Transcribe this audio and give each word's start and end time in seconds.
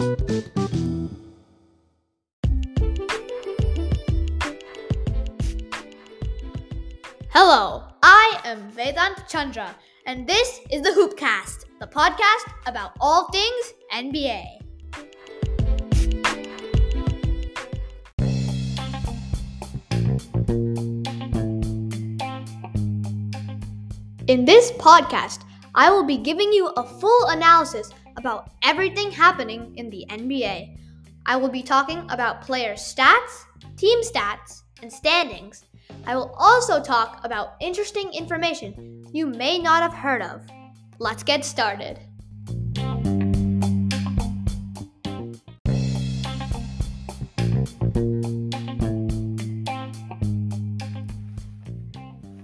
Hello, 0.00 0.16
I 8.02 8.40
am 8.46 8.72
Vedant 8.72 9.28
Chandra, 9.28 9.76
and 10.06 10.26
this 10.26 10.60
is 10.70 10.80
the 10.80 10.88
Hoopcast, 10.88 11.66
the 11.80 11.86
podcast 11.86 12.50
about 12.66 12.92
all 12.98 13.30
things 13.30 13.74
NBA. 13.92 14.46
In 24.28 24.46
this 24.46 24.72
podcast, 24.72 25.42
I 25.74 25.90
will 25.90 26.04
be 26.04 26.16
giving 26.16 26.54
you 26.54 26.68
a 26.68 26.84
full 26.84 27.26
analysis 27.26 27.92
about 28.20 28.50
everything 28.62 29.10
happening 29.10 29.72
in 29.76 29.88
the 29.88 30.04
NBA. 30.10 30.76
I 31.24 31.36
will 31.36 31.48
be 31.48 31.62
talking 31.62 32.04
about 32.10 32.42
player 32.42 32.74
stats, 32.74 33.44
team 33.78 34.02
stats, 34.02 34.64
and 34.82 34.92
standings. 34.92 35.64
I 36.04 36.14
will 36.16 36.34
also 36.38 36.82
talk 36.82 37.24
about 37.24 37.54
interesting 37.62 38.12
information 38.12 39.06
you 39.10 39.26
may 39.26 39.58
not 39.58 39.82
have 39.82 39.94
heard 39.94 40.20
of. 40.20 40.42
Let's 40.98 41.22
get 41.22 41.46
started. 41.46 41.98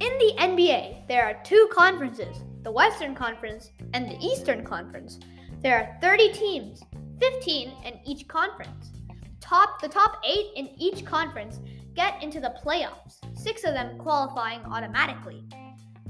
In 0.00 0.12
the 0.22 0.32
NBA, 0.38 1.06
there 1.06 1.26
are 1.26 1.34
two 1.44 1.68
conferences 1.70 2.38
the 2.62 2.72
Western 2.72 3.14
Conference 3.14 3.70
and 3.92 4.10
the 4.10 4.16
Eastern 4.18 4.64
Conference. 4.64 5.20
There 5.62 5.78
are 5.78 6.00
30 6.00 6.32
teams, 6.32 6.82
15 7.20 7.72
in 7.84 8.00
each 8.04 8.28
conference. 8.28 8.92
Top, 9.40 9.80
the 9.80 9.88
top 9.88 10.20
eight 10.24 10.48
in 10.54 10.68
each 10.78 11.04
conference 11.04 11.60
get 11.94 12.22
into 12.22 12.40
the 12.40 12.54
playoffs, 12.62 13.18
six 13.34 13.64
of 13.64 13.72
them 13.72 13.98
qualifying 13.98 14.60
automatically. 14.66 15.44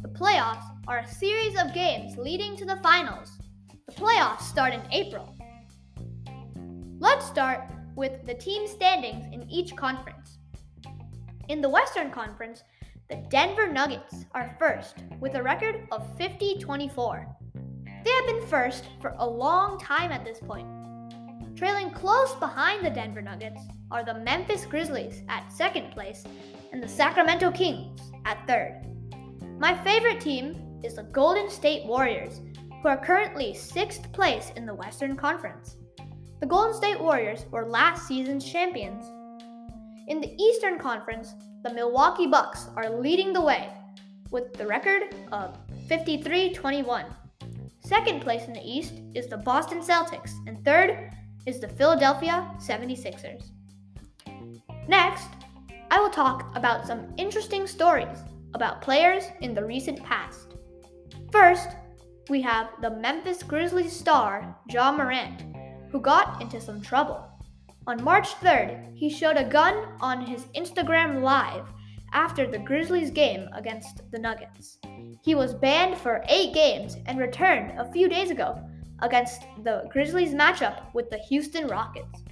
The 0.03 0.09
playoffs 0.09 0.65
are 0.89 0.99
a 0.99 1.09
series 1.09 1.59
of 1.61 1.73
games 1.73 2.17
leading 2.17 2.57
to 2.57 2.65
the 2.65 2.77
finals. 2.77 3.39
The 3.87 3.93
playoffs 3.93 4.43
start 4.43 4.75
in 4.75 4.83
April. 4.91 5.37
Let's 6.99 7.27
start 7.27 7.71
with 7.95 8.25
the 8.27 8.35
team 8.35 8.67
standings 8.67 9.33
in 9.33 9.49
each 9.49 9.77
conference. 9.77 10.39
In 11.49 11.61
the 11.61 11.69
Western 11.69 12.11
Conference, 12.11 12.65
the 13.09 13.25
Denver 13.31 13.71
Nuggets 13.71 14.25
are 14.33 14.57
first 14.59 14.97
with 15.21 15.37
a 15.37 15.43
record 15.43 15.87
of 15.93 16.17
50 16.19 16.59
24. 16.59 17.37
They 18.07 18.13
have 18.13 18.27
been 18.27 18.47
first 18.47 18.85
for 19.01 19.17
a 19.19 19.29
long 19.29 19.81
time 19.81 20.13
at 20.13 20.25
this 20.25 20.39
point. 20.39 20.69
Trailing 21.57 21.91
close 21.91 22.37
behind 22.37 22.87
the 22.87 22.91
Denver 22.91 23.21
Nuggets 23.21 23.61
are 23.91 24.05
the 24.05 24.15
Memphis 24.15 24.65
Grizzlies 24.65 25.25
at 25.29 25.53
second 25.53 25.91
place 25.91 26.23
and 26.71 26.81
the 26.81 26.87
Sacramento 26.87 27.51
Kings 27.51 28.01
at 28.25 28.47
third. 28.47 28.81
My 29.59 29.77
favorite 29.83 30.21
team 30.21 30.79
is 30.85 30.95
the 30.95 31.03
Golden 31.03 31.51
State 31.51 31.85
Warriors, 31.85 32.43
who 32.81 32.89
are 32.89 32.97
currently 32.97 33.53
sixth 33.53 34.13
place 34.13 34.53
in 34.55 34.67
the 34.67 34.75
Western 34.75 35.17
Conference. 35.17 35.75
The 36.39 36.47
Golden 36.47 36.75
State 36.75 37.01
Warriors 37.01 37.45
were 37.51 37.67
last 37.67 38.07
season's 38.07 38.45
champions. 38.45 39.05
In 40.07 40.21
the 40.21 40.33
Eastern 40.41 40.79
Conference, 40.79 41.35
the 41.65 41.75
Milwaukee 41.75 42.29
Bucks 42.29 42.69
are 42.77 42.89
leading 42.89 43.33
the 43.33 43.43
way 43.43 43.73
with 44.31 44.53
the 44.53 44.67
record 44.69 45.13
of 45.33 45.59
53 45.89 46.53
21. 46.53 47.07
Second 47.87 48.21
place 48.21 48.49
in 48.49 48.53
the 48.53 48.69
East 48.69 48.95
is 49.15 49.29
the 49.29 49.37
Boston 49.37 49.79
Celtics, 49.79 50.33
and 50.49 50.65
third 50.65 51.13
is 51.47 51.61
the 51.61 51.69
Philadelphia 51.69 52.51
76ers. 52.59 53.53
Next, 54.89 55.29
I 55.93 56.01
will 56.01 56.11
talk 56.11 56.51
about 56.57 56.85
some 56.85 57.15
interesting 57.17 57.65
stories 57.65 58.19
about 58.55 58.83
players 58.83 59.27
in 59.41 59.55
the 59.55 59.65
recent 59.65 60.03
past. 60.03 60.57
First, 61.31 61.77
we 62.29 62.43
have 62.43 62.71
the 62.83 62.91
Memphis 62.91 63.45
Grizzlies 63.45 63.93
star, 63.93 64.59
Ja 64.69 64.91
Morant, 64.91 65.45
who 65.93 66.01
got 66.01 66.43
into 66.43 66.61
some 66.61 66.83
trouble. 66.83 67.25
On 67.87 68.03
March 68.03 68.35
3rd, 68.41 68.97
he 68.97 69.09
showed 69.09 69.37
a 69.37 69.49
gun 69.49 69.93
on 70.01 70.27
his 70.27 70.47
Instagram 70.57 71.23
Live 71.23 71.69
after 72.17 72.47
the 72.47 72.59
Grizzlies 72.59 73.11
game 73.11 73.47
against 73.53 74.01
the 74.11 74.19
Nuggets. 74.19 74.79
He 75.23 75.35
was 75.35 75.53
banned 75.53 75.99
for 75.99 76.25
eight 76.31 76.55
games 76.55 76.97
and 77.05 77.19
returned 77.19 77.79
a 77.79 77.93
few 77.93 78.09
days 78.09 78.31
ago 78.31 78.59
against 79.03 79.43
the 79.65 79.85
Grizzlies 79.93 80.33
matchup 80.33 80.95
with 80.95 81.11
the 81.11 81.19
Houston 81.29 81.69
Rockets. 81.69 82.23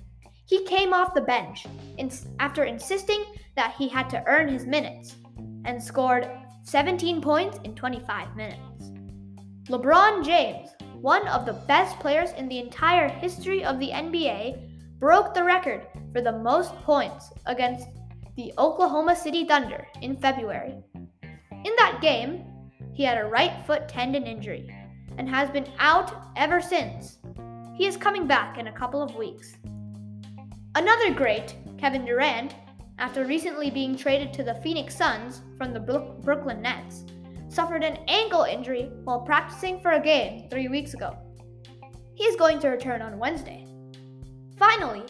He 0.46 0.64
came 0.64 0.94
off 0.94 1.12
the 1.12 1.20
bench 1.20 1.66
after 2.40 2.64
insisting 2.64 3.26
that 3.56 3.74
he 3.76 3.86
had 3.86 4.08
to 4.08 4.24
earn 4.26 4.48
his 4.48 4.64
minutes 4.64 5.16
and 5.66 5.82
scored 5.82 6.30
17 6.62 7.20
points 7.20 7.58
in 7.64 7.74
25 7.74 8.34
minutes. 8.36 8.90
LeBron 9.68 10.24
James, 10.24 10.70
one 10.94 11.28
of 11.28 11.44
the 11.44 11.60
best 11.68 11.98
players 12.00 12.32
in 12.32 12.48
the 12.48 12.58
entire 12.58 13.08
history 13.08 13.62
of 13.62 13.78
the 13.78 13.90
NBA, 13.90 14.98
broke 14.98 15.34
the 15.34 15.44
record 15.44 15.86
for 16.14 16.22
the 16.22 16.32
most 16.32 16.74
points 16.76 17.30
against 17.44 17.88
the 18.36 18.52
Oklahoma 18.58 19.14
City 19.14 19.44
Thunder 19.44 19.86
in 20.02 20.16
February. 20.16 20.74
In 21.22 21.72
that 21.78 22.00
game, 22.00 22.44
he 22.92 23.04
had 23.04 23.18
a 23.18 23.28
right 23.28 23.64
foot 23.66 23.88
tendon 23.88 24.24
injury 24.24 24.68
and 25.18 25.28
has 25.28 25.50
been 25.50 25.68
out 25.78 26.12
ever 26.36 26.60
since. 26.60 27.18
He 27.76 27.86
is 27.86 27.96
coming 27.96 28.26
back 28.26 28.58
in 28.58 28.66
a 28.66 28.72
couple 28.72 29.02
of 29.02 29.14
weeks. 29.14 29.56
Another 30.74 31.12
great, 31.12 31.56
Kevin 31.78 32.04
Durant, 32.04 32.54
after 32.98 33.24
recently 33.24 33.70
being 33.70 33.96
traded 33.96 34.32
to 34.32 34.42
the 34.42 34.54
Phoenix 34.56 34.96
Suns 34.96 35.42
from 35.56 35.72
the 35.72 35.80
Brooklyn 36.22 36.60
Nets, 36.60 37.04
suffered 37.48 37.84
an 37.84 37.98
ankle 38.08 38.42
injury 38.42 38.90
while 39.04 39.20
practicing 39.20 39.80
for 39.80 39.92
a 39.92 40.00
game 40.00 40.48
three 40.50 40.66
weeks 40.66 40.94
ago. 40.94 41.16
He 42.14 42.24
is 42.24 42.36
going 42.36 42.58
to 42.60 42.68
return 42.68 43.02
on 43.02 43.18
Wednesday. 43.18 43.66
Finally, 44.56 45.04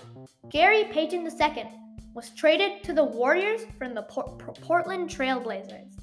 Gary 0.51 0.85
Payton 0.85 1.27
II 1.27 1.65
was 2.15 2.31
traded 2.31 2.85
to 2.85 2.93
the 2.93 3.03
Warriors 3.03 3.63
from 3.77 3.93
the 3.93 4.03
Portland 4.03 5.11
Trailblazers. 5.11 5.99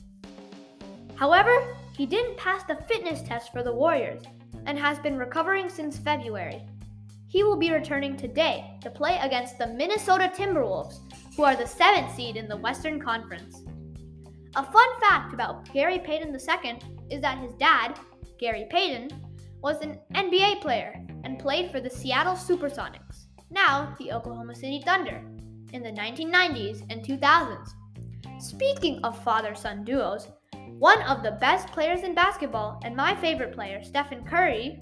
However, 1.15 1.75
he 1.95 2.05
didn't 2.05 2.37
pass 2.37 2.63
the 2.63 2.83
fitness 2.87 3.21
test 3.21 3.51
for 3.53 3.63
the 3.63 3.73
Warriors 3.73 4.23
and 4.65 4.77
has 4.77 4.99
been 4.99 5.17
recovering 5.17 5.69
since 5.69 5.97
February. 5.97 6.61
He 7.29 7.43
will 7.43 7.55
be 7.55 7.71
returning 7.71 8.17
today 8.17 8.77
to 8.81 8.89
play 8.89 9.19
against 9.21 9.57
the 9.57 9.67
Minnesota 9.67 10.29
Timberwolves, 10.35 10.99
who 11.37 11.43
are 11.43 11.55
the 11.55 11.65
seventh 11.65 12.13
seed 12.13 12.35
in 12.35 12.49
the 12.49 12.57
Western 12.57 12.99
Conference. 12.99 13.63
A 14.57 14.63
fun 14.63 14.99
fact 14.99 15.33
about 15.33 15.71
Gary 15.71 15.99
Payton 15.99 16.35
II 16.35 16.79
is 17.09 17.21
that 17.21 17.37
his 17.37 17.53
dad, 17.53 17.97
Gary 18.37 18.65
Payton, 18.69 19.09
was 19.61 19.79
an 19.79 19.97
NBA 20.13 20.59
player 20.59 21.05
and 21.23 21.39
played 21.39 21.71
for 21.71 21.79
the 21.79 21.89
Seattle 21.89 22.33
Supersonics, 22.33 23.27
now 23.49 23.95
the 23.97 24.11
Oklahoma 24.11 24.55
City 24.55 24.81
Thunder, 24.83 25.23
in 25.73 25.83
the 25.83 25.91
1990s 25.91 26.83
and 26.89 27.03
2000s. 27.03 27.69
Speaking 28.39 28.99
of 29.03 29.23
father 29.23 29.55
son 29.55 29.83
duos, 29.83 30.27
one 30.79 31.01
of 31.03 31.21
the 31.21 31.37
best 31.39 31.67
players 31.67 32.01
in 32.01 32.15
basketball 32.15 32.79
and 32.83 32.95
my 32.95 33.15
favorite 33.15 33.53
player, 33.53 33.83
Stephen 33.83 34.23
Curry, 34.23 34.79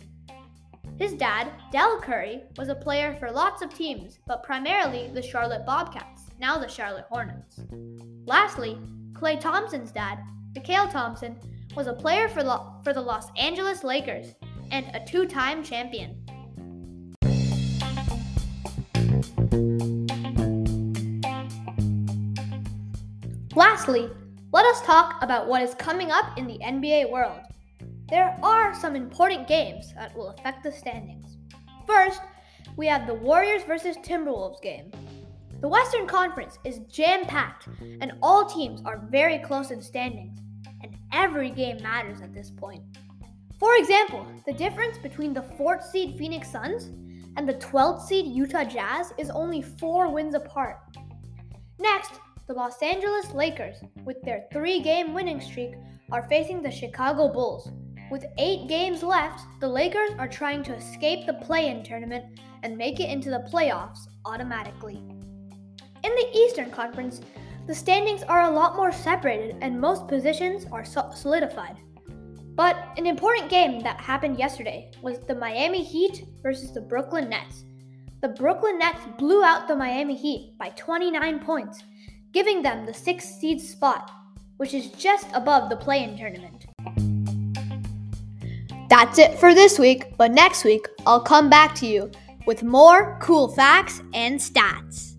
his 0.98 1.14
dad, 1.14 1.52
Dell 1.72 2.00
Curry, 2.02 2.44
was 2.58 2.68
a 2.68 2.76
player 2.76 3.16
for 3.16 3.32
lots 3.32 3.62
of 3.62 3.74
teams, 3.74 4.20
but 4.28 4.44
primarily 4.44 5.10
the 5.14 5.22
Charlotte 5.22 5.66
Bobcats, 5.66 6.24
now 6.40 6.58
the 6.58 6.68
Charlotte 6.68 7.06
Hornets. 7.10 7.62
Lastly, 8.26 8.78
Klay 9.14 9.40
Thompson's 9.40 9.92
dad, 9.92 10.20
Mychal 10.54 10.92
Thompson, 10.92 11.38
was 11.76 11.88
a 11.88 11.94
player 11.94 12.28
for, 12.28 12.44
Lo- 12.44 12.74
for 12.84 12.94
the 12.94 13.02
Los 13.02 13.28
Angeles 13.38 13.84
Lakers 13.84 14.36
and 14.72 14.88
a 14.94 15.06
two 15.06 15.26
time 15.26 15.64
champion. 15.64 16.19
Lastly, 23.90 24.12
let 24.52 24.68
us 24.68 24.84
talk 24.84 25.16
about 25.24 25.48
what 25.48 25.64
is 25.64 25.74
coming 25.74 26.12
up 26.12 26.38
in 26.38 26.46
the 26.46 26.60
NBA 26.60 27.10
world. 27.10 27.40
There 28.08 28.38
are 28.44 28.76
some 28.76 28.96
important 28.96 29.48
games 29.48 29.96
that 29.96 30.16
will 30.16 30.30
affect 30.30 30.62
the 30.62 30.72
standings. 30.72 31.38
First, 31.88 32.22
we 32.78 32.86
have 32.86 33.08
the 33.08 33.16
Warriors 33.16 33.64
versus 33.64 33.98
Timberwolves 33.98 34.62
game. 34.62 34.92
The 35.60 35.68
Western 35.68 36.06
Conference 36.06 36.60
is 36.64 36.82
jam 36.88 37.26
packed, 37.26 37.68
and 38.00 38.12
all 38.22 38.46
teams 38.46 38.84
are 38.86 39.08
very 39.10 39.40
close 39.40 39.72
in 39.72 39.82
standings, 39.82 40.38
and 40.84 40.96
every 41.12 41.50
game 41.50 41.82
matters 41.82 42.22
at 42.22 42.32
this 42.32 42.52
point. 42.52 42.84
For 43.58 43.74
example, 43.78 44.28
the 44.46 44.54
difference 44.54 45.00
between 45.00 45.34
the 45.34 45.50
4th 45.58 45.82
seed 45.82 46.16
Phoenix 46.16 46.52
Suns 46.52 46.92
and 47.38 47.50
the 47.50 47.56
12th 47.56 48.06
seed 48.06 48.28
Utah 48.28 48.66
Jazz 48.66 49.14
is 49.18 49.32
only 49.32 49.64
four 49.64 50.10
wins 50.10 50.36
apart. 50.36 50.78
Next, 51.80 52.20
the 52.50 52.56
Los 52.56 52.82
Angeles 52.82 53.32
Lakers, 53.36 53.78
with 54.06 54.20
their 54.24 54.48
three 54.52 54.80
game 54.80 55.14
winning 55.14 55.40
streak, 55.40 55.76
are 56.12 56.28
facing 56.28 56.64
the 56.64 56.72
Chicago 56.72 57.32
Bulls, 57.32 57.70
With 58.10 58.26
eight 58.40 58.68
games 58.68 59.04
left, 59.04 59.46
the 59.60 59.68
Lakers 59.68 60.10
are 60.18 60.28
trying 60.28 60.64
to 60.64 60.74
escape 60.74 61.28
the 61.28 61.46
play 61.46 61.68
in 61.68 61.84
tournament 61.84 62.40
and 62.64 62.76
make 62.76 63.00
it 63.00 63.12
into 63.12 63.30
the 63.30 63.48
playoffs 63.54 64.08
automatically. 64.26 64.96
In 66.04 66.12
the 66.16 66.30
Eastern 66.34 66.72
Conference, 66.72 67.22
the 67.68 67.76
standings 67.76 68.24
are 68.24 68.42
a 68.42 68.50
lot 68.50 68.76
more 68.76 68.92
separated 68.92 69.58
and 69.62 69.80
most 69.80 70.08
positions 70.08 70.66
are 70.72 70.84
solidified. 70.84 71.78
But 72.56 72.78
an 72.98 73.06
important 73.06 73.52
game 73.52 73.80
that 73.82 74.02
happened 74.02 74.40
yesterday 74.40 74.90
was 75.04 75.20
the 75.20 75.36
Miami 75.36 75.84
Heat 75.84 76.26
versus 76.42 76.72
the 76.72 76.82
Brooklyn 76.82 77.30
Nets. 77.30 77.66
The 78.22 78.30
Brooklyn 78.30 78.80
Nets 78.80 79.02
blew 79.20 79.44
out 79.44 79.68
the 79.68 79.76
Miami 79.76 80.16
Heat 80.16 80.58
by 80.58 80.70
29 80.70 81.40
points, 81.40 81.84
giving 82.32 82.62
them 82.62 82.86
the 82.86 82.94
sixth 82.94 83.40
seed 83.40 83.62
spot, 83.62 84.12
which 84.58 84.74
is 84.74 84.92
just 84.92 85.28
above 85.34 85.70
the 85.70 85.76
play 85.76 86.04
in 86.04 86.18
tournament. 86.18 86.66
That's 88.90 89.20
it 89.20 89.38
for 89.40 89.54
this 89.54 89.78
week, 89.78 90.18
but 90.18 90.32
next 90.32 90.64
week 90.64 90.88
I'll 91.06 91.22
come 91.22 91.50
back 91.50 91.76
to 91.76 91.86
you 91.86 92.12
with 92.46 92.64
more 92.64 93.18
cool 93.22 93.48
facts 93.48 94.02
and 94.14 94.40
stats. 94.40 95.16